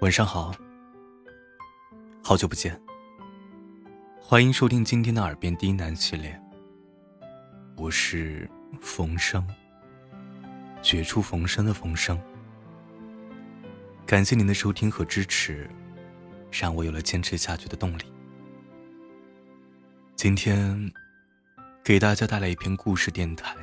[0.00, 0.54] 晚上好，
[2.22, 2.78] 好久不见。
[4.20, 6.38] 欢迎收听今天的耳边低喃系列。
[7.76, 8.50] 我是
[8.80, 9.46] 冯生，
[10.82, 12.20] 绝处逢生的冯生。
[14.04, 15.68] 感谢您的收听和支持，
[16.50, 18.04] 让我有了坚持下去的动力。
[20.16, 20.92] 今天
[21.82, 23.56] 给大家带来一篇故事电台。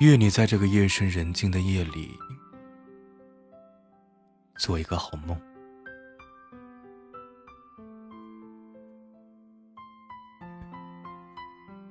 [0.00, 2.10] 愿你在这个夜深人静的夜里。
[4.56, 5.40] 做一个好梦。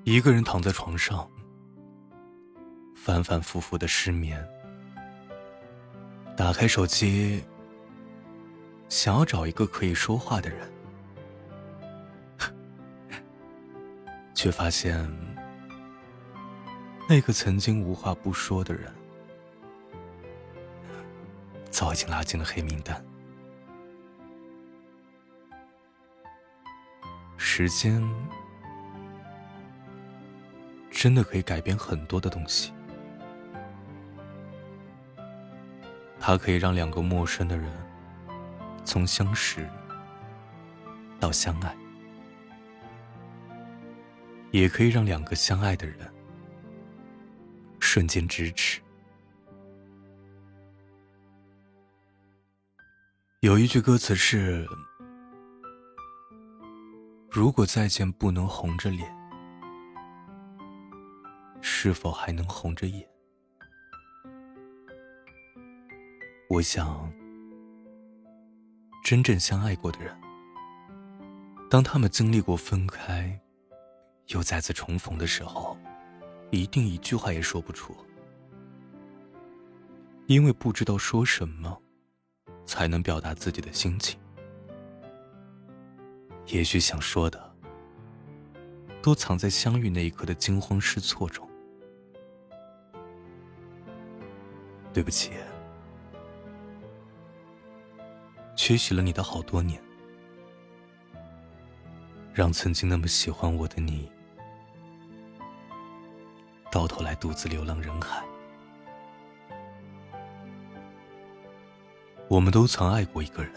[0.03, 1.29] 一个人躺在床上，
[2.93, 4.45] 反反复复的失眠。
[6.35, 7.43] 打开手机，
[8.89, 10.73] 想要找一个可以说话的人，
[14.33, 15.09] 却发现
[17.07, 18.91] 那个曾经无话不说的人。
[21.73, 23.03] 早已经拉进了黑名单。
[27.35, 27.99] 时间
[30.91, 32.71] 真的可以改变很多的东西，
[36.19, 37.71] 它可以让两个陌生的人
[38.85, 39.67] 从相识
[41.19, 41.75] 到相爱，
[44.51, 45.97] 也可以让两个相爱的人
[47.79, 48.79] 瞬间咫尺。
[53.43, 54.65] 有一句歌词是
[57.29, 59.13] ：“如果再见不能红着脸，
[61.59, 63.05] 是否还能红着眼？”
[66.49, 67.11] 我想，
[69.03, 70.17] 真正相爱过的人，
[71.69, 73.37] 当他们经历过分开，
[74.27, 75.77] 又再次重逢的时候，
[76.49, 77.93] 一定一句话也说不出，
[80.27, 81.82] 因为不知道说什么。
[82.65, 84.19] 才能表达自己的心情。
[86.47, 87.55] 也许想说的，
[89.01, 91.47] 都藏在相遇那一刻的惊慌失措中。
[94.93, 95.31] 对不起，
[98.55, 99.81] 缺席了你的好多年，
[102.33, 104.11] 让曾经那么喜欢我的你，
[106.71, 108.23] 到头来独自流浪人海。
[112.33, 113.53] 我们都曾爱过一个人，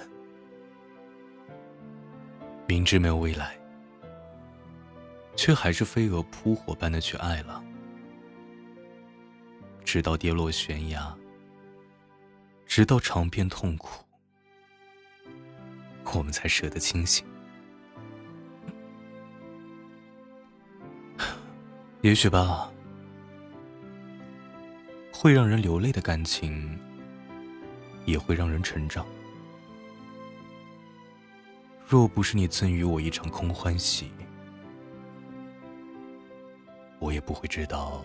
[2.69, 3.57] 明知没有未来，
[5.35, 7.65] 却还是飞蛾扑火般的去爱了，
[9.83, 11.17] 直到跌落悬崖，
[12.67, 14.05] 直到尝遍痛苦，
[16.13, 17.25] 我们才舍得清醒。
[22.03, 22.71] 也许吧，
[25.11, 26.79] 会让人流泪的感情。
[28.07, 29.05] 也会让人成长。
[31.87, 34.11] 若不是你赠予我一场空欢喜，
[36.99, 38.05] 我也不会知道，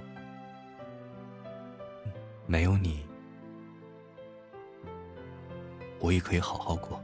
[2.45, 3.05] 没有你，
[5.99, 7.01] 我也可以好好过。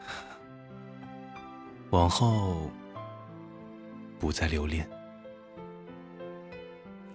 [1.90, 2.70] 往后，
[4.18, 4.88] 不再留恋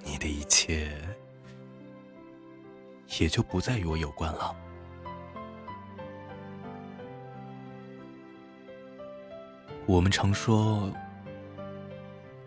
[0.04, 0.92] 你的一切。
[3.20, 4.56] 也就不再与我有关了。
[9.86, 10.90] 我们常说，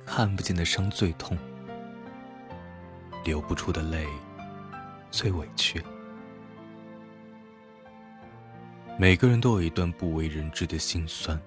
[0.06, 1.36] 看不见的伤最痛，
[3.24, 4.06] 流不出的泪
[5.10, 5.84] 最委屈。
[8.98, 11.38] 每个人都有一段不为人知的心酸，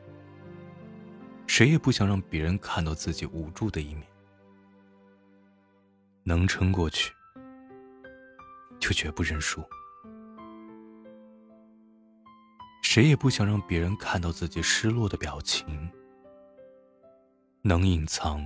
[1.47, 4.03] 谁也不想让别人看到自己无助的一面。
[6.23, 7.11] 能撑过去。
[8.79, 9.63] 就绝不认输。
[12.81, 15.89] 谁也不想让别人看到自己失落的表情，
[17.61, 18.43] 能隐藏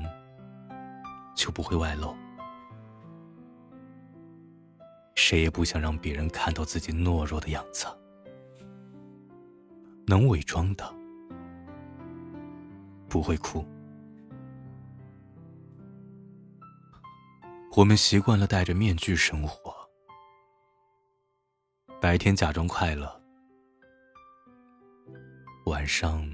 [1.34, 2.14] 就不会外露。
[5.16, 7.88] 谁也不想让别人看到自己懦弱的样子，
[10.06, 10.94] 能伪装的
[13.08, 13.66] 不会哭。
[17.78, 19.83] 我们习惯了戴着面具生活。
[22.04, 23.10] 白天假装快乐，
[25.68, 26.30] 晚上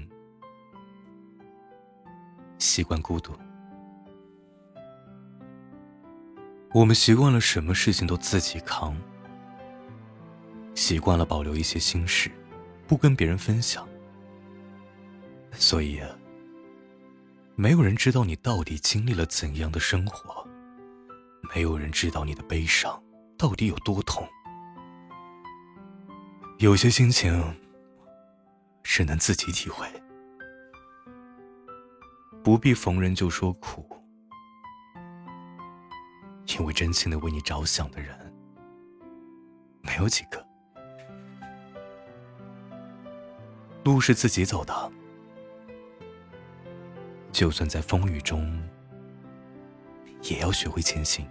[2.58, 3.32] 习惯孤独。
[6.74, 8.96] 我们习惯了什么事情都自己扛，
[10.74, 12.32] 习惯了保留一些心事，
[12.88, 13.88] 不跟别人分享。
[15.52, 16.02] 所以，
[17.54, 20.44] 没有人知道你到底经历了怎样的生活，
[21.54, 23.00] 没有人知道你的悲伤。
[23.38, 24.28] 到底有多痛。
[26.60, 27.42] 有些心情
[28.82, 29.86] 只能自己体会，
[32.44, 33.82] 不必逢人就说苦，
[36.48, 38.14] 因为真心的为你着想的人
[39.80, 40.46] 没有几个。
[43.82, 44.92] 路是自己走的，
[47.32, 48.62] 就算在风雨中，
[50.24, 51.26] 也要学会前行。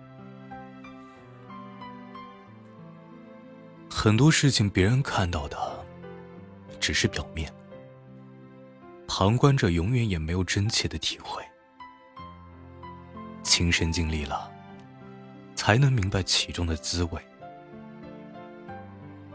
[4.02, 5.86] 很多事情别人看到的
[6.80, 7.52] 只是表面，
[9.10, 11.44] 旁观者永远也没有真切的体会。
[13.44, 14.50] 亲身经历了，
[15.54, 17.22] 才能明白其中的滋味。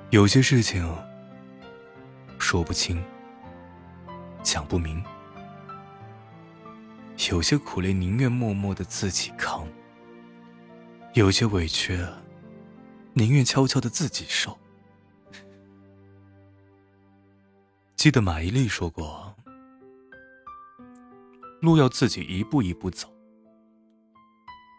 [0.09, 0.91] 有些事情。
[2.39, 3.03] 说不清，
[4.43, 5.03] 讲不明，
[7.31, 9.69] 有些苦累宁愿默默的自己扛，
[11.13, 11.99] 有些委屈
[13.15, 14.59] 宁愿悄悄的自己受。
[17.95, 19.35] 记得马伊琍说过
[21.63, 23.09] ：“路要自己一步一步走，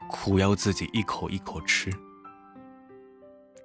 [0.09, 1.89] 苦要自己一口一口吃，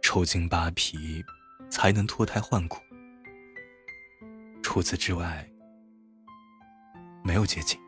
[0.00, 1.22] 抽筋扒皮，
[1.68, 2.78] 才能脱胎换骨。”
[4.62, 5.50] 除此之外，
[7.24, 7.78] 没有捷径。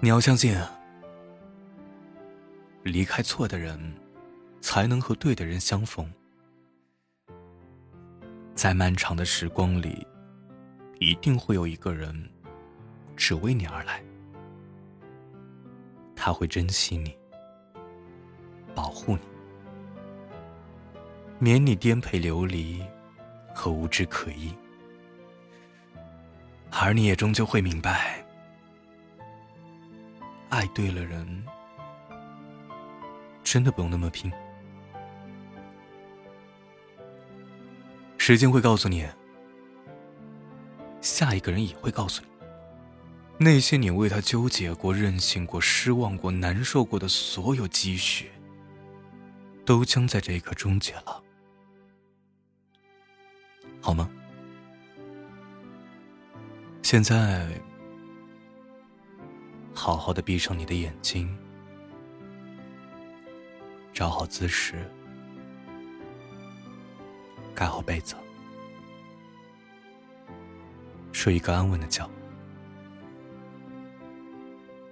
[0.00, 0.58] 你要相信，
[2.86, 3.78] 离开错的人，
[4.60, 6.08] 才能和对的人相逢。
[8.54, 10.06] 在漫长的时光里，
[11.00, 12.30] 一定会有一个人，
[13.16, 14.02] 只为你而来。
[16.14, 17.16] 他会珍惜你，
[18.74, 19.22] 保护你。
[21.38, 22.82] 免你颠沛流离
[23.52, 24.54] 和无枝可依，
[26.70, 28.24] 而你也终究会明白，
[30.48, 31.44] 爱对了人，
[33.46, 34.30] 真的不用那么拼。
[38.18, 39.06] 时间会告诉你，
[41.00, 42.28] 下一个人也会告诉你，
[43.38, 48.32] 那些你为他纠结过、任性过、失望过、难受过的所有积蓄，
[49.64, 51.22] 都将在这一刻终结了。
[53.80, 54.10] 好吗？
[56.82, 57.48] 现在，
[59.72, 61.38] 好好的闭上你的眼睛，
[63.96, 64.74] 找好姿势，
[67.54, 68.14] 盖好被子，
[71.12, 72.06] 睡一个安稳的觉。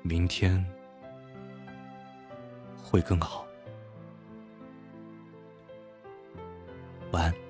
[0.01, 0.65] 明天
[2.79, 3.47] 会更好。
[7.13, 7.44] 晚安。